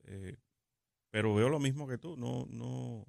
Eh, 0.06 0.38
pero 1.12 1.34
veo 1.36 1.50
lo 1.50 1.60
mismo 1.60 1.88
que 1.88 1.98
tú, 2.00 2.18
no, 2.18 2.48
no, 2.50 3.06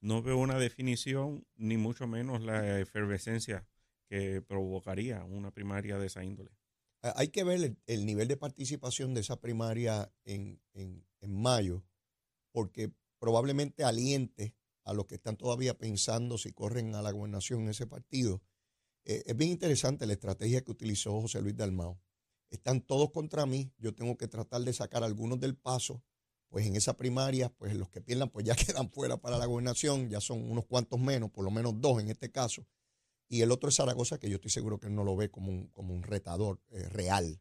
no 0.00 0.22
veo 0.22 0.38
una 0.38 0.58
definición, 0.58 1.44
ni 1.56 1.76
mucho 1.76 2.06
menos 2.06 2.42
la 2.42 2.78
efervescencia 2.80 3.66
que 4.08 4.40
provocaría 4.40 5.24
una 5.24 5.50
primaria 5.50 5.98
de 5.98 6.06
esa 6.06 6.22
índole. 6.24 6.50
Hay 7.16 7.28
que 7.28 7.42
ver 7.42 7.56
el, 7.64 7.76
el 7.86 8.06
nivel 8.06 8.28
de 8.28 8.36
participación 8.36 9.14
de 9.14 9.20
esa 9.22 9.40
primaria 9.40 10.12
en, 10.24 10.60
en- 10.74 11.04
en 11.20 11.34
mayo, 11.42 11.82
porque 12.52 12.92
probablemente 13.22 13.84
aliente 13.84 14.52
a 14.82 14.92
los 14.92 15.06
que 15.06 15.14
están 15.14 15.36
todavía 15.36 15.78
pensando 15.78 16.38
si 16.38 16.52
corren 16.52 16.96
a 16.96 17.02
la 17.02 17.12
gobernación 17.12 17.60
en 17.60 17.68
ese 17.68 17.86
partido. 17.86 18.42
Eh, 19.04 19.22
es 19.26 19.36
bien 19.36 19.52
interesante 19.52 20.06
la 20.06 20.14
estrategia 20.14 20.64
que 20.64 20.72
utilizó 20.72 21.20
José 21.20 21.40
Luis 21.40 21.54
Dalmao. 21.54 22.00
Están 22.50 22.80
todos 22.80 23.12
contra 23.12 23.46
mí, 23.46 23.72
yo 23.78 23.94
tengo 23.94 24.16
que 24.16 24.26
tratar 24.26 24.62
de 24.62 24.72
sacar 24.72 25.04
algunos 25.04 25.38
del 25.38 25.56
paso, 25.56 26.02
pues 26.48 26.66
en 26.66 26.74
esa 26.74 26.96
primaria, 26.96 27.48
pues 27.48 27.76
los 27.76 27.88
que 27.90 28.00
pierdan, 28.00 28.28
pues 28.28 28.44
ya 28.44 28.56
quedan 28.56 28.90
fuera 28.90 29.16
para 29.16 29.38
la 29.38 29.46
gobernación, 29.46 30.10
ya 30.10 30.20
son 30.20 30.50
unos 30.50 30.66
cuantos 30.66 30.98
menos, 30.98 31.30
por 31.30 31.44
lo 31.44 31.52
menos 31.52 31.80
dos 31.80 32.00
en 32.00 32.08
este 32.08 32.32
caso. 32.32 32.66
Y 33.28 33.42
el 33.42 33.52
otro 33.52 33.68
es 33.68 33.76
Zaragoza, 33.76 34.18
que 34.18 34.28
yo 34.28 34.34
estoy 34.34 34.50
seguro 34.50 34.80
que 34.80 34.88
él 34.88 34.96
no 34.96 35.04
lo 35.04 35.14
ve 35.14 35.30
como 35.30 35.52
un, 35.52 35.68
como 35.68 35.94
un 35.94 36.02
retador 36.02 36.60
eh, 36.70 36.88
real. 36.88 37.40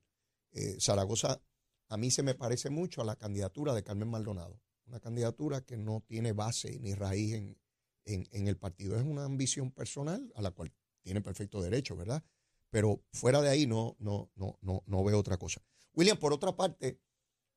Eh, 0.51 0.77
Zaragoza 0.79 1.41
a 1.89 1.97
mí 1.97 2.11
se 2.11 2.21
me 2.21 2.35
parece 2.35 2.69
mucho 2.69 3.01
a 3.01 3.03
la 3.03 3.15
candidatura 3.15 3.73
de 3.73 3.81
Carmen 3.81 4.11
Maldonado. 4.11 4.61
Una 4.91 4.99
candidatura 4.99 5.61
que 5.61 5.77
no 5.77 6.03
tiene 6.05 6.33
base 6.33 6.77
ni 6.81 6.93
raíz 6.93 7.33
en, 7.35 7.57
en- 8.03 8.27
en 8.33 8.47
el 8.49 8.57
partido. 8.57 8.97
Es 8.99 9.05
una 9.05 9.23
ambición 9.23 9.71
personal 9.71 10.29
a 10.35 10.41
la 10.41 10.51
cual 10.51 10.73
tiene 11.01 11.21
perfecto 11.21 11.61
derecho, 11.61 11.95
¿verdad? 11.95 12.21
Pero 12.69 13.01
fuera 13.13 13.39
de 13.41 13.47
ahí 13.47 13.65
no, 13.67 13.95
no, 13.99 14.29
no, 14.35 14.57
no, 14.61 14.83
no 14.85 15.03
veo 15.05 15.17
otra 15.17 15.37
cosa. 15.37 15.61
William, 15.93 16.17
por 16.17 16.33
otra 16.33 16.57
parte, 16.57 16.99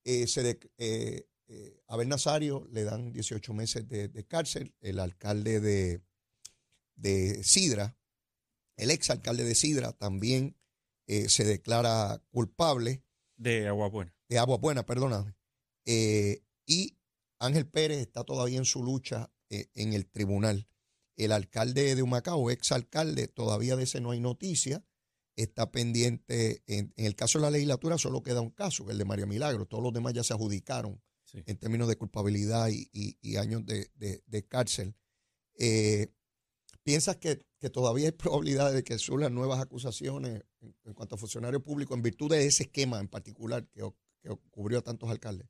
eh, 0.05 0.29
se 0.29 0.45
de- 0.45 0.61
eh, 0.79 1.27
eh, 1.49 1.83
Abel 1.89 2.09
Nazario 2.09 2.69
le 2.71 2.85
dan 2.85 3.13
18 3.13 3.53
meses 3.53 3.89
de, 3.89 4.07
de 4.07 4.25
cárcel. 4.25 4.73
El 4.81 5.01
alcalde 5.01 5.59
de, 5.59 6.03
de 6.95 7.43
Sidra, 7.43 7.97
el 8.77 8.93
exalcalde 8.93 9.43
de 9.43 9.57
Sidra, 9.57 9.93
también 9.93 10.57
eh, 11.09 11.29
se 11.29 11.43
declara 11.45 12.23
culpable 12.31 13.03
De 13.37 13.67
Agua 13.67 13.89
Buena. 13.89 14.15
de 14.29 14.39
Agua 14.39 14.59
Buena, 14.59 14.87
perdóname. 14.87 15.35
Eh, 15.85 16.45
y 16.65 16.97
Ángel 17.39 17.67
Pérez 17.69 17.99
está 17.99 18.25
todavía 18.25 18.59
en 18.59 18.65
su 18.65 18.83
lucha 18.83 19.31
eh, 19.51 19.67
en 19.75 19.93
el 19.93 20.07
tribunal. 20.07 20.69
El 21.17 21.33
alcalde 21.33 21.95
de 21.95 22.03
Humacao, 22.03 22.51
exalcalde, 22.51 23.29
todavía 23.29 23.77
de 23.77 23.85
ese 23.85 24.01
no 24.01 24.11
hay 24.11 24.21
noticia. 24.21 24.85
Está 25.37 25.71
pendiente, 25.73 26.63
en, 26.67 26.93
en 26.97 27.07
el 27.07 27.17
caso 27.17 27.39
de 27.39 27.43
la 27.43 27.51
legislatura 27.51 27.99
solo 27.99 28.23
queda 28.23 28.41
un 28.41 28.51
caso, 28.51 28.89
el 28.91 28.99
de 28.99 29.05
María 29.05 29.27
Milagro. 29.27 29.67
Todos 29.67 29.83
los 29.83 29.93
demás 29.93 30.13
ya 30.15 30.23
se 30.25 30.33
adjudicaron 30.33 31.01
Sí. 31.25 31.43
en 31.47 31.57
términos 31.57 31.89
de 31.89 31.97
culpabilidad 31.97 32.69
y, 32.69 32.89
y- 32.93 33.19
y 33.21 33.37
años 33.37 33.65
de, 33.67 33.91
de- 33.97 34.23
de 34.27 34.47
cárcel. 34.47 34.95
Eh, 35.59 36.09
¿Piensas 36.85 37.17
que, 37.17 37.45
que 37.59 37.71
todavía 37.71 38.07
hay 38.07 38.13
probabilidad 38.13 38.73
de 38.73 38.85
que 38.85 38.99
surjan 38.99 39.35
nuevas 39.35 39.59
acusaciones 39.61 40.43
en, 40.61 40.77
en 40.85 40.95
cuanto 40.95 41.15
a 41.15 41.19
funcionarios 41.19 41.63
públicos 41.63 41.97
en 41.97 42.03
virtud 42.03 42.31
de 42.31 42.47
ese 42.47 42.65
esquema 42.65 43.01
en 43.01 43.09
particular 43.09 43.67
que, 43.69 43.81
que 44.21 44.37
cubrió 44.51 44.79
a 44.79 44.83
tantos 44.83 45.11
alcaldes? 45.11 45.49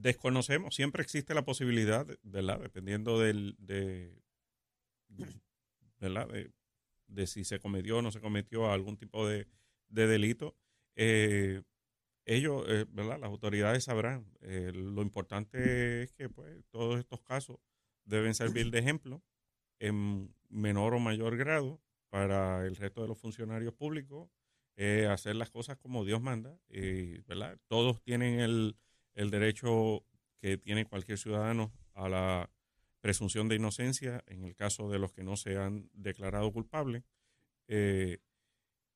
Desconocemos, 0.00 0.74
siempre 0.74 1.02
existe 1.02 1.34
la 1.34 1.44
posibilidad, 1.44 2.06
¿verdad? 2.22 2.58
Dependiendo 2.58 3.18
del, 3.18 3.54
de, 3.58 4.18
¿verdad? 6.00 6.26
De, 7.06 7.26
si 7.26 7.44
se 7.44 7.60
cometió 7.60 7.98
o 7.98 8.02
no 8.02 8.10
se 8.10 8.20
cometió 8.20 8.72
algún 8.72 8.96
tipo 8.96 9.28
de, 9.28 9.46
de 9.88 10.06
delito. 10.06 10.56
Eh, 10.96 11.62
ellos, 12.24 12.64
eh, 12.66 12.86
¿verdad? 12.88 13.20
Las 13.20 13.28
autoridades 13.28 13.84
sabrán. 13.84 14.24
Eh, 14.40 14.72
lo 14.74 15.02
importante 15.02 16.02
es 16.04 16.12
que 16.12 16.30
pues, 16.30 16.64
todos 16.70 16.98
estos 16.98 17.20
casos 17.20 17.58
deben 18.04 18.34
servir 18.34 18.70
de 18.70 18.78
ejemplo 18.78 19.22
en 19.80 20.34
menor 20.48 20.94
o 20.94 20.98
mayor 20.98 21.36
grado 21.36 21.78
para 22.08 22.66
el 22.66 22.76
resto 22.76 23.02
de 23.02 23.08
los 23.08 23.18
funcionarios 23.18 23.74
públicos, 23.74 24.30
hacer 25.10 25.36
las 25.36 25.50
cosas 25.50 25.76
como 25.76 26.06
Dios 26.06 26.22
manda, 26.22 26.58
¿verdad? 27.26 27.58
Todos 27.68 28.00
tienen 28.02 28.40
el, 28.40 28.76
el 29.14 29.30
derecho 29.30 30.04
que 30.40 30.56
tiene 30.58 30.84
cualquier 30.86 31.18
ciudadano 31.18 31.72
a 31.94 32.08
la 32.08 32.50
presunción 33.00 33.48
de 33.48 33.56
inocencia 33.56 34.22
en 34.26 34.44
el 34.44 34.54
caso 34.54 34.90
de 34.90 34.98
los 34.98 35.12
que 35.12 35.22
no 35.24 35.36
se 35.36 35.56
han 35.56 35.88
declarado 35.94 36.52
culpables. 36.52 37.02
eh, 37.68 38.18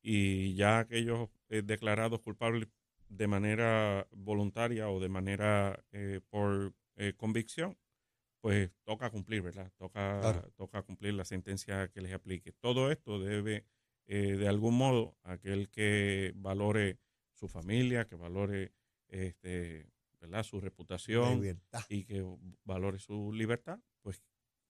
y 0.02 0.54
ya 0.54 0.80
aquellos 0.80 1.30
eh, 1.48 1.62
declarados 1.64 2.20
culpables 2.20 2.68
de 3.08 3.26
manera 3.26 4.06
voluntaria 4.10 4.90
o 4.90 5.00
de 5.00 5.08
manera 5.08 5.82
eh, 5.92 6.20
por 6.28 6.74
convicción, 7.16 7.78
pues 8.40 8.70
toca 8.84 9.10
cumplir, 9.10 9.42
¿verdad? 9.42 9.72
Toca, 9.78 10.20
Claro. 10.20 10.52
toca 10.56 10.82
cumplir 10.82 11.14
la 11.14 11.24
sentencia 11.24 11.88
que 11.88 12.00
les 12.02 12.12
aplique. 12.12 12.52
Todo 12.52 12.90
esto 12.92 13.18
debe, 13.18 13.64
de 14.06 14.46
algún 14.48 14.76
modo, 14.76 15.16
aquel 15.22 15.70
que 15.70 16.32
valore 16.36 16.98
su 17.32 17.48
familia, 17.48 18.06
que 18.06 18.16
valore 18.16 18.72
este, 19.08 19.86
¿verdad? 20.24 20.42
su 20.42 20.60
reputación 20.60 21.42
y 21.88 22.04
que 22.04 22.24
valore 22.64 22.98
su 22.98 23.32
libertad, 23.32 23.78
pues, 24.02 24.22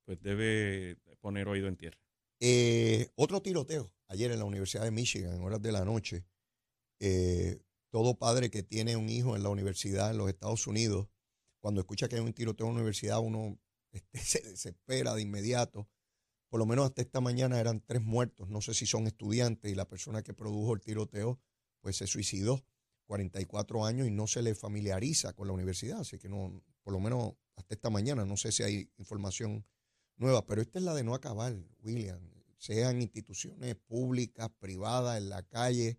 pues 0.05 0.21
debe 0.21 0.97
poner 1.21 1.49
oído 1.49 1.69
en 1.69 1.77
tierra. 1.77 1.99
Eh, 2.41 3.09
otro 3.15 3.41
tiroteo 3.41 3.93
ayer 4.09 4.31
en 4.33 4.39
la 4.39 4.45
Universidad 4.45 4.85
de 4.85 4.91
Michigan, 4.91 5.35
en 5.35 5.43
horas 5.43 5.63
de 5.63 5.73
la 5.73 5.85
noche. 5.85 6.25
Eh, 7.01 7.61
todo 7.91 8.19
padre 8.19 8.51
que 8.51 8.63
tiene 8.63 8.97
un 8.97 9.09
hijo 9.09 9.37
en 9.37 9.43
la 9.43 9.49
universidad 9.49 10.11
en 10.11 10.19
los 10.19 10.29
Estados 10.29 10.67
Unidos, 10.67 11.09
cuando 11.61 11.81
escucha 11.81 12.09
que 12.09 12.17
hay 12.17 12.23
un 12.23 12.33
tiroteo 12.33 12.67
en 12.67 12.75
la 12.75 12.81
universidad, 12.81 13.21
uno 13.21 13.59
este, 13.93 14.19
se 14.19 14.41
desespera 14.43 15.15
de 15.15 15.23
inmediato. 15.23 15.89
Por 16.49 16.59
lo 16.59 16.67
menos 16.67 16.87
hasta 16.87 17.03
esta 17.03 17.21
mañana 17.21 17.61
eran 17.61 17.81
tres 17.81 18.03
muertos. 18.03 18.49
No 18.49 18.61
sé 18.61 18.75
si 18.75 18.87
son 18.87 19.07
estudiantes 19.07 19.71
y 19.71 19.75
la 19.75 19.89
persona 19.89 20.23
que 20.23 20.35
produjo 20.35 20.75
el 20.75 20.81
tiroteo 20.81 21.41
pues 21.81 21.97
se 21.97 22.07
suicidó, 22.07 22.65
44 23.07 23.85
años 23.85 24.07
y 24.07 24.11
no 24.11 24.27
se 24.27 24.43
le 24.43 24.55
familiariza 24.55 25.33
con 25.33 25.47
la 25.47 25.53
universidad. 25.53 26.01
Así 26.01 26.19
que 26.19 26.29
no, 26.29 26.63
por 26.83 26.93
lo 26.93 27.01
menos 27.01 27.35
hasta 27.57 27.75
esta 27.75 27.91
mañana, 27.91 28.25
no 28.25 28.37
sé 28.37 28.53
si 28.53 28.63
hay 28.63 28.91
información 28.99 29.65
nueva, 30.17 30.45
pero 30.47 30.63
esta 30.63 30.79
es 30.79 30.85
la 30.85 30.95
de 30.95 31.05
no 31.05 31.15
acabar, 31.15 31.55
William. 31.83 32.21
Sean 32.57 33.03
instituciones 33.03 33.77
públicas, 33.77 34.51
privadas, 34.59 35.19
en 35.19 35.29
la 35.29 35.43
calle. 35.43 35.99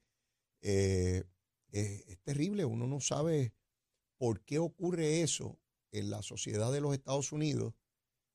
eh, 0.62 1.24
es 1.72 2.20
terrible, 2.24 2.64
uno 2.64 2.88
no 2.88 3.02
sabe 3.02 3.54
por 4.18 4.42
qué 4.42 4.60
ocurre 4.60 5.22
eso 5.22 5.60
en 5.92 6.10
la 6.10 6.22
sociedad 6.22 6.72
de 6.72 6.82
los 6.82 6.94
Estados 6.94 7.32
Unidos 7.32 7.74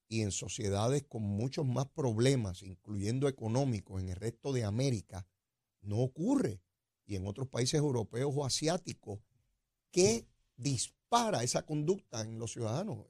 y 0.08 0.22
en 0.22 0.32
sociedades 0.32 1.04
con 1.04 1.22
muchos 1.22 1.64
más 1.64 1.86
problemas, 1.86 2.62
incluyendo 2.62 3.28
económicos, 3.28 4.02
en 4.02 4.08
el 4.08 4.16
resto 4.16 4.52
de 4.52 4.64
América, 4.64 5.26
no 5.82 5.98
ocurre. 5.98 6.60
Y 7.10 7.16
en 7.16 7.26
otros 7.26 7.48
países 7.48 7.74
europeos 7.74 8.32
o 8.36 8.46
asiáticos, 8.46 9.18
¿qué 9.90 10.28
dispara 10.56 11.42
esa 11.42 11.66
conducta 11.66 12.20
en 12.20 12.38
los 12.38 12.52
ciudadanos? 12.52 13.04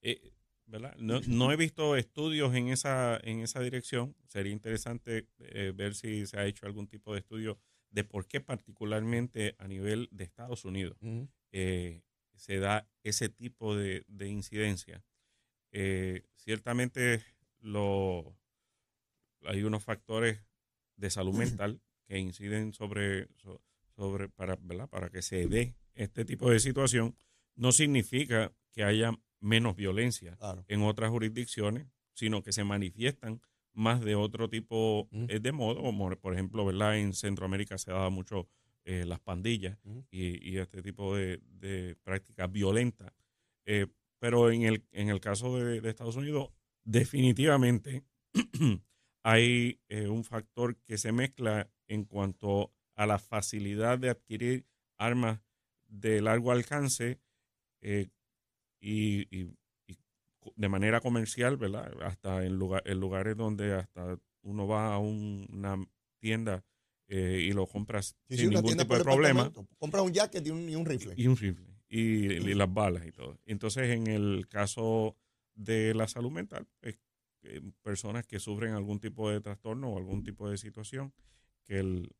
Eh, 0.00 0.32
¿verdad? 0.66 0.96
No, 0.98 1.20
no 1.28 1.52
he 1.52 1.56
visto 1.56 1.94
estudios 1.94 2.52
en 2.56 2.70
esa, 2.70 3.16
en 3.22 3.38
esa 3.38 3.60
dirección. 3.60 4.16
Sería 4.26 4.52
interesante 4.52 5.28
eh, 5.38 5.72
ver 5.72 5.94
si 5.94 6.26
se 6.26 6.36
ha 6.36 6.46
hecho 6.46 6.66
algún 6.66 6.88
tipo 6.88 7.12
de 7.12 7.20
estudio 7.20 7.60
de 7.90 8.02
por 8.02 8.26
qué 8.26 8.40
particularmente 8.40 9.54
a 9.60 9.68
nivel 9.68 10.08
de 10.10 10.24
Estados 10.24 10.64
Unidos 10.64 10.98
eh, 11.52 12.02
se 12.34 12.58
da 12.58 12.90
ese 13.04 13.28
tipo 13.28 13.76
de, 13.76 14.04
de 14.08 14.28
incidencia. 14.30 15.04
Ciertamente 16.34 17.22
lo, 17.60 18.36
hay 19.44 19.62
unos 19.62 19.84
factores 19.84 20.40
de 20.96 21.08
salud 21.08 21.34
mental 21.38 21.80
que 22.12 22.18
inciden 22.18 22.74
sobre, 22.74 23.28
so- 23.38 23.62
sobre 23.96 24.28
para, 24.28 24.56
¿verdad? 24.60 24.86
para 24.90 25.08
que 25.08 25.22
se 25.22 25.46
dé 25.46 25.74
este 25.94 26.26
tipo 26.26 26.50
de 26.50 26.60
situación. 26.60 27.16
No 27.56 27.72
significa 27.72 28.52
que 28.70 28.84
haya 28.84 29.12
menos 29.40 29.76
violencia 29.76 30.36
Claro. 30.36 30.62
en 30.68 30.82
otras 30.82 31.08
jurisdicciones, 31.10 31.86
sino 32.12 32.42
que 32.42 32.52
se 32.52 32.64
manifiestan 32.64 33.40
más 33.72 34.02
de 34.02 34.14
otro 34.14 34.50
tipo 34.50 35.08
eh, 35.28 35.40
de 35.40 35.52
modo, 35.52 35.80
como 35.80 36.14
por 36.16 36.34
ejemplo, 36.34 36.66
¿verdad? 36.66 36.98
En 36.98 37.14
Centroamérica 37.14 37.78
se 37.78 37.92
dado 37.92 38.10
mucho 38.10 38.46
eh, 38.84 39.06
las 39.06 39.18
pandillas 39.20 39.78
y, 40.10 40.50
y 40.50 40.58
este 40.58 40.82
tipo 40.82 41.16
de, 41.16 41.40
de 41.46 41.96
prácticas 42.02 42.52
violentas. 42.52 43.10
Eh, 43.64 43.86
pero 44.18 44.50
en 44.50 44.62
el, 44.64 44.84
en 44.92 45.08
el 45.08 45.18
caso 45.20 45.56
de, 45.56 45.80
de 45.80 45.88
Estados 45.88 46.16
Unidos, 46.16 46.50
definitivamente 46.84 48.04
hay 49.22 49.80
eh, 49.88 50.08
un 50.08 50.24
factor 50.24 50.76
que 50.84 50.98
se 50.98 51.10
mezcla 51.12 51.70
en 51.88 52.04
cuanto 52.04 52.72
a 52.94 53.06
la 53.06 53.18
facilidad 53.18 53.98
de 53.98 54.10
adquirir 54.10 54.66
armas 54.98 55.40
de 55.88 56.20
largo 56.22 56.52
alcance 56.52 57.20
eh, 57.80 58.08
y, 58.80 59.22
y- 59.36 59.50
y 59.86 59.96
co- 60.38 60.52
de 60.56 60.68
manera 60.68 61.00
comercial, 61.00 61.56
¿verdad? 61.56 61.92
Hasta 62.02 62.44
en, 62.44 62.56
lugar, 62.56 62.82
en 62.86 63.00
lugares 63.00 63.36
donde 63.36 63.74
hasta 63.74 64.18
uno 64.42 64.66
va 64.66 64.94
a 64.94 64.98
un- 64.98 65.46
una 65.52 65.76
tienda 66.18 66.64
eh, 67.08 67.40
y 67.48 67.52
lo 67.52 67.66
compras 67.66 68.16
Sí, 68.28 68.36
sin 68.38 68.50
ningún 68.50 68.76
tipo 68.76 68.96
de 68.96 69.04
problema. 69.04 69.52
Compra 69.78 70.02
un 70.02 70.12
jacket 70.12 70.46
y 70.46 70.50
un, 70.50 70.68
y 70.68 70.74
un 70.76 70.86
rifle. 70.86 71.14
y 71.16 71.26
un 71.26 71.36
rifle 71.36 71.66
y, 71.88 72.32
y 72.32 72.54
las 72.54 72.72
balas 72.72 73.04
y 73.06 73.12
todo. 73.12 73.38
Entonces, 73.44 73.90
en 73.90 74.06
el 74.06 74.46
caso 74.48 75.16
de 75.54 75.92
la 75.94 76.08
salud 76.08 76.30
mental, 76.30 76.66
pues, 76.80 76.98
eh, 77.42 77.60
personas 77.82 78.26
que 78.26 78.38
sufren 78.38 78.72
algún 78.72 78.98
tipo 78.98 79.28
de 79.30 79.40
trastorno 79.42 79.90
o 79.90 79.98
algún 79.98 80.22
tipo 80.24 80.48
de 80.48 80.56
situación 80.56 81.12
que 81.64 81.78
el- 81.78 82.10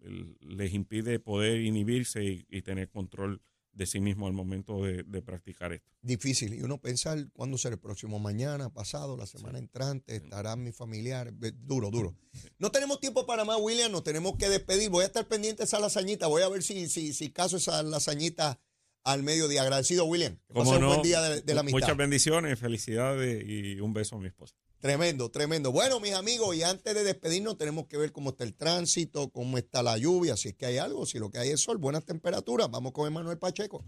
el- 0.00 0.36
les 0.40 0.72
impide 0.72 1.18
poder 1.20 1.60
inhibirse 1.60 2.24
y, 2.24 2.46
y 2.48 2.62
tener 2.62 2.88
control 2.88 3.42
de 3.72 3.86
sí 3.86 4.00
mismo 4.00 4.26
al 4.26 4.32
momento 4.32 4.82
de, 4.84 5.04
de 5.04 5.22
practicar 5.22 5.72
esto. 5.72 5.88
Difícil. 6.02 6.54
Y 6.54 6.62
uno 6.62 6.78
pensar 6.80 7.30
cuándo 7.32 7.56
será 7.56 7.74
el 7.74 7.80
próximo 7.80 8.18
mañana, 8.18 8.72
pasado, 8.72 9.16
la 9.16 9.26
semana 9.26 9.58
entrante, 9.58 10.16
estarán 10.16 10.64
mis 10.64 10.74
familiares. 10.74 11.34
Duro, 11.58 11.90
duro. 11.90 12.16
No 12.58 12.72
tenemos 12.72 12.98
tiempo 12.98 13.26
para 13.26 13.44
más, 13.44 13.58
William. 13.60 13.92
Nos 13.92 14.02
tenemos 14.02 14.36
que 14.36 14.48
despedir. 14.48 14.90
Voy 14.90 15.04
a 15.04 15.06
estar 15.06 15.28
pendiente 15.28 15.58
de 15.58 15.64
esa 15.66 15.78
lasañita. 15.78 16.26
Voy 16.26 16.42
a 16.42 16.48
ver 16.48 16.62
si, 16.64 16.88
si, 16.88 17.12
si 17.12 17.30
caso 17.30 17.58
esa 17.58 17.82
lasañita 17.84 18.58
al 19.04 19.22
mediodía. 19.22 19.62
Agradecido, 19.62 20.04
William. 20.04 20.36
Que 20.48 20.54
Como 20.54 20.64
pase 20.64 20.76
un 20.76 20.80
no, 20.82 20.88
buen 20.88 21.02
día 21.02 21.22
de, 21.22 21.40
de 21.42 21.54
la 21.54 21.60
amistad. 21.60 21.80
Muchas 21.80 21.96
bendiciones, 21.96 22.58
felicidades 22.58 23.44
y 23.46 23.78
un 23.80 23.92
beso 23.92 24.16
a 24.16 24.20
mi 24.20 24.26
esposa. 24.26 24.56
Tremendo, 24.80 25.30
tremendo. 25.30 25.72
Bueno, 25.72 26.00
mis 26.00 26.14
amigos, 26.14 26.56
y 26.56 26.62
antes 26.62 26.94
de 26.94 27.04
despedirnos, 27.04 27.58
tenemos 27.58 27.86
que 27.86 27.98
ver 27.98 28.12
cómo 28.12 28.30
está 28.30 28.44
el 28.44 28.54
tránsito, 28.54 29.28
cómo 29.30 29.58
está 29.58 29.82
la 29.82 29.98
lluvia, 29.98 30.38
si 30.38 30.48
es 30.48 30.54
que 30.54 30.64
hay 30.64 30.78
algo, 30.78 31.04
si 31.04 31.18
lo 31.18 31.30
que 31.30 31.38
hay 31.38 31.50
es 31.50 31.60
sol, 31.60 31.76
buenas 31.76 32.06
temperaturas. 32.06 32.70
Vamos 32.70 32.92
con 32.92 33.06
Emanuel 33.06 33.36
Pacheco. 33.36 33.84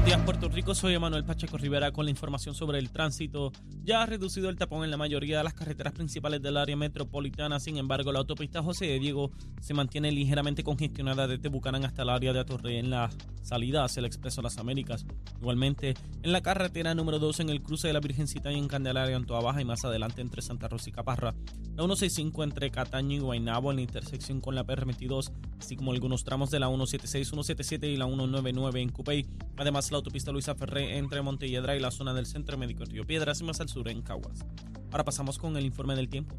Buenos 0.00 0.16
días, 0.16 0.24
Puerto 0.24 0.48
Rico. 0.48 0.74
Soy 0.74 0.94
Emanuel 0.94 1.24
Pacheco 1.24 1.58
Rivera 1.58 1.92
con 1.92 2.06
la 2.06 2.10
información 2.10 2.54
sobre 2.54 2.78
el 2.78 2.88
tránsito. 2.90 3.52
Ya 3.84 4.00
ha 4.00 4.06
reducido 4.06 4.48
el 4.48 4.56
tapón 4.56 4.82
en 4.82 4.90
la 4.90 4.96
mayoría 4.96 5.36
de 5.36 5.44
las 5.44 5.52
carreteras 5.52 5.92
principales 5.92 6.40
del 6.40 6.56
área 6.56 6.74
metropolitana. 6.74 7.60
Sin 7.60 7.76
embargo, 7.76 8.10
la 8.10 8.20
autopista 8.20 8.62
José 8.62 8.86
de 8.86 8.98
Diego 8.98 9.30
se 9.60 9.74
mantiene 9.74 10.10
ligeramente 10.10 10.64
congestionada 10.64 11.28
desde 11.28 11.50
Bucanán 11.50 11.84
hasta 11.84 12.00
el 12.00 12.08
área 12.08 12.32
de 12.32 12.40
Atorrey 12.40 12.78
en 12.78 12.88
la 12.88 13.10
salida 13.42 13.84
hacia 13.84 14.00
el 14.00 14.06
Expreso 14.06 14.40
Las 14.40 14.56
Américas. 14.56 15.04
Igualmente, 15.38 15.92
en 16.22 16.32
la 16.32 16.40
carretera 16.40 16.94
número 16.94 17.18
2 17.18 17.40
en 17.40 17.50
el 17.50 17.60
cruce 17.60 17.88
de 17.88 17.92
la 17.92 18.00
Virgencita 18.00 18.50
y 18.50 18.56
en 18.56 18.68
Candelaria, 18.68 19.16
en 19.16 19.26
Toa 19.26 19.42
Baja 19.42 19.60
y 19.60 19.66
más 19.66 19.84
adelante 19.84 20.22
entre 20.22 20.40
Santa 20.40 20.68
Rosa 20.68 20.88
y 20.88 20.92
Caparra. 20.92 21.34
La 21.76 21.84
165 21.84 22.42
entre 22.42 22.70
Cataño 22.70 23.16
y 23.16 23.20
Guaynabo 23.20 23.70
en 23.70 23.76
la 23.76 23.82
intersección 23.82 24.40
con 24.40 24.54
la 24.54 24.64
PR22, 24.64 25.30
así 25.58 25.76
como 25.76 25.92
algunos 25.92 26.24
tramos 26.24 26.50
de 26.50 26.58
la 26.58 26.68
176, 26.68 27.28
177 27.28 27.86
y 27.86 27.96
la 27.98 28.06
199 28.06 28.80
en 28.80 28.88
Cupey. 28.88 29.26
Además, 29.58 29.89
la 29.90 29.98
autopista 29.98 30.32
Luisa 30.32 30.54
Ferré 30.54 30.98
entre 30.98 31.22
Montelledra 31.22 31.76
y 31.76 31.80
la 31.80 31.90
zona 31.90 32.14
del 32.14 32.26
Centro 32.26 32.56
Médico 32.56 32.82
en 32.84 32.90
Río 32.90 33.06
Piedras 33.06 33.40
y 33.40 33.44
más 33.44 33.60
al 33.60 33.68
sur 33.68 33.88
en 33.88 34.02
Caguas. 34.02 34.44
Ahora 34.90 35.04
pasamos 35.04 35.38
con 35.38 35.56
el 35.56 35.64
informe 35.64 35.94
del 35.94 36.08
tiempo. 36.08 36.36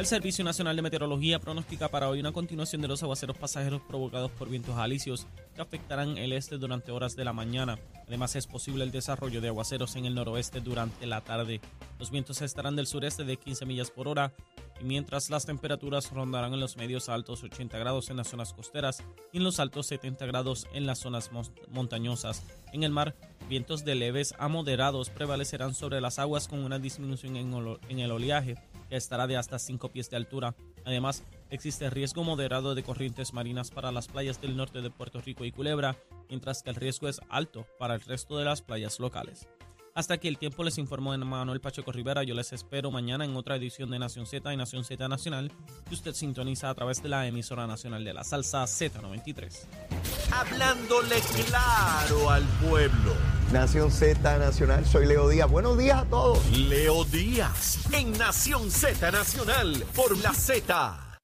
El 0.00 0.06
Servicio 0.06 0.42
Nacional 0.42 0.76
de 0.76 0.80
Meteorología 0.80 1.40
pronostica 1.40 1.88
para 1.88 2.08
hoy 2.08 2.20
una 2.20 2.32
continuación 2.32 2.80
de 2.80 2.88
los 2.88 3.02
aguaceros 3.02 3.36
pasajeros 3.36 3.82
provocados 3.82 4.30
por 4.30 4.48
vientos 4.48 4.78
alisios 4.78 5.26
que 5.54 5.60
afectarán 5.60 6.16
el 6.16 6.32
este 6.32 6.56
durante 6.56 6.90
horas 6.90 7.16
de 7.16 7.24
la 7.26 7.34
mañana. 7.34 7.78
Además, 8.08 8.34
es 8.34 8.46
posible 8.46 8.82
el 8.82 8.92
desarrollo 8.92 9.42
de 9.42 9.48
aguaceros 9.48 9.96
en 9.96 10.06
el 10.06 10.14
noroeste 10.14 10.62
durante 10.62 11.06
la 11.06 11.20
tarde. 11.20 11.60
Los 11.98 12.10
vientos 12.10 12.40
estarán 12.40 12.76
del 12.76 12.86
sureste 12.86 13.24
de 13.24 13.36
15 13.36 13.66
millas 13.66 13.90
por 13.90 14.08
hora 14.08 14.32
y 14.80 14.84
mientras 14.84 15.28
las 15.28 15.44
temperaturas 15.44 16.10
rondarán 16.10 16.54
en 16.54 16.60
los 16.60 16.78
medios 16.78 17.10
altos 17.10 17.42
80 17.42 17.76
grados 17.76 18.08
en 18.08 18.16
las 18.16 18.28
zonas 18.28 18.54
costeras 18.54 19.04
y 19.34 19.36
en 19.36 19.44
los 19.44 19.60
altos 19.60 19.86
70 19.88 20.24
grados 20.24 20.66
en 20.72 20.86
las 20.86 20.98
zonas 20.98 21.30
montañosas. 21.68 22.42
En 22.72 22.84
el 22.84 22.90
mar, 22.90 23.14
vientos 23.50 23.84
de 23.84 23.96
leves 23.96 24.34
a 24.38 24.48
moderados 24.48 25.10
prevalecerán 25.10 25.74
sobre 25.74 26.00
las 26.00 26.18
aguas 26.18 26.48
con 26.48 26.60
una 26.60 26.78
disminución 26.78 27.36
en 27.36 27.98
el 28.00 28.10
oleaje 28.10 28.56
que 28.90 28.96
estará 28.96 29.26
de 29.26 29.38
hasta 29.38 29.58
5 29.58 29.88
pies 29.88 30.10
de 30.10 30.16
altura. 30.16 30.54
Además, 30.84 31.22
existe 31.48 31.88
riesgo 31.88 32.24
moderado 32.24 32.74
de 32.74 32.82
corrientes 32.82 33.32
marinas 33.32 33.70
para 33.70 33.92
las 33.92 34.08
playas 34.08 34.40
del 34.40 34.56
norte 34.56 34.82
de 34.82 34.90
Puerto 34.90 35.20
Rico 35.22 35.46
y 35.46 35.52
Culebra, 35.52 35.96
mientras 36.28 36.62
que 36.62 36.70
el 36.70 36.76
riesgo 36.76 37.08
es 37.08 37.20
alto 37.30 37.64
para 37.78 37.94
el 37.94 38.00
resto 38.02 38.36
de 38.36 38.44
las 38.44 38.60
playas 38.60 39.00
locales. 39.00 39.48
Hasta 39.94 40.14
aquí 40.14 40.28
el 40.28 40.38
tiempo 40.38 40.62
les 40.62 40.78
informó 40.78 41.16
Manuel 41.18 41.60
Pacheco 41.60 41.90
Rivera. 41.92 42.22
Yo 42.22 42.34
les 42.34 42.52
espero 42.52 42.90
mañana 42.90 43.24
en 43.24 43.36
otra 43.36 43.56
edición 43.56 43.90
de 43.90 43.98
Nación 43.98 44.26
Z 44.26 44.52
y 44.52 44.56
Nación 44.56 44.84
Z 44.84 45.08
Nacional 45.08 45.50
que 45.88 45.94
usted 45.94 46.14
sintoniza 46.14 46.70
a 46.70 46.74
través 46.74 47.02
de 47.02 47.08
la 47.08 47.26
emisora 47.26 47.66
nacional 47.66 48.04
de 48.04 48.14
la 48.14 48.24
salsa 48.24 48.62
Z93. 48.64 49.66
Hablándole 50.32 51.16
claro 51.48 52.30
al 52.30 52.44
pueblo. 52.44 53.39
Nación 53.52 53.90
Z 53.90 54.38
Nacional, 54.38 54.86
soy 54.86 55.06
Leo 55.06 55.28
Díaz. 55.28 55.50
Buenos 55.50 55.76
días 55.76 56.02
a 56.02 56.04
todos. 56.04 56.38
Leo 56.56 57.04
Díaz 57.04 57.80
en 57.92 58.12
Nación 58.12 58.70
Z 58.70 59.10
Nacional 59.10 59.84
por 59.96 60.16
la 60.18 60.32
Z. 60.32 61.18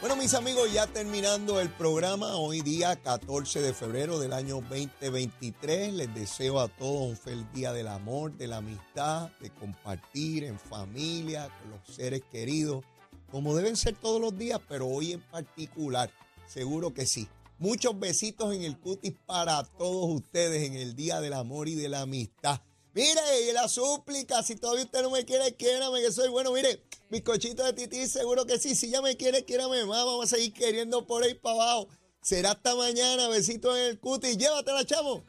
Bueno, 0.00 0.16
mis 0.16 0.32
amigos, 0.32 0.72
ya 0.72 0.86
terminando 0.86 1.60
el 1.60 1.68
programa, 1.68 2.36
hoy 2.36 2.62
día 2.62 2.96
14 2.96 3.60
de 3.60 3.74
febrero 3.74 4.18
del 4.18 4.32
año 4.32 4.62
2023, 4.62 5.92
les 5.92 6.14
deseo 6.14 6.58
a 6.58 6.68
todos 6.68 7.02
un 7.02 7.16
feliz 7.18 7.46
día 7.52 7.74
del 7.74 7.88
amor, 7.88 8.32
de 8.32 8.46
la 8.46 8.56
amistad, 8.56 9.28
de 9.40 9.50
compartir 9.50 10.44
en 10.44 10.58
familia, 10.58 11.50
con 11.60 11.72
los 11.72 11.86
seres 11.86 12.22
queridos, 12.32 12.82
como 13.30 13.54
deben 13.54 13.76
ser 13.76 13.94
todos 13.94 14.22
los 14.22 14.38
días, 14.38 14.58
pero 14.66 14.86
hoy 14.86 15.12
en 15.12 15.20
particular, 15.20 16.10
seguro 16.46 16.94
que 16.94 17.04
sí. 17.04 17.28
Muchos 17.58 17.98
besitos 17.98 18.54
en 18.54 18.62
el 18.62 18.78
cutis 18.78 19.14
para 19.26 19.62
todos 19.64 20.10
ustedes 20.10 20.62
en 20.62 20.74
el 20.74 20.96
Día 20.96 21.20
del 21.20 21.32
Amor 21.32 21.68
y 21.68 21.74
de 21.74 21.88
la 21.88 22.02
Amistad. 22.02 22.60
Mire, 22.94 23.20
y 23.48 23.52
la 23.52 23.68
súplica, 23.68 24.42
si 24.42 24.56
todavía 24.56 24.84
usted 24.84 25.02
no 25.02 25.10
me 25.10 25.24
quiere, 25.24 25.54
quiérame, 25.54 26.00
que 26.00 26.12
soy 26.12 26.28
bueno. 26.28 26.52
Mire, 26.52 26.82
bizcochito 27.10 27.64
de 27.64 27.72
tití, 27.72 28.06
seguro 28.06 28.44
que 28.44 28.58
sí. 28.58 28.74
Si 28.74 28.90
ya 28.90 29.00
me 29.00 29.16
quiere, 29.16 29.44
quiérame 29.44 29.86
más. 29.86 30.04
Vamos 30.04 30.26
a 30.26 30.36
seguir 30.36 30.52
queriendo 30.52 31.06
por 31.06 31.22
ahí 31.22 31.34
para 31.34 31.54
abajo. 31.54 31.88
Será 32.20 32.50
hasta 32.50 32.74
mañana. 32.74 33.28
Besitos 33.28 33.76
en 33.78 33.84
el 33.84 33.98
cutis. 33.98 34.36
Llévatela, 34.36 34.84
chamo. 34.84 35.24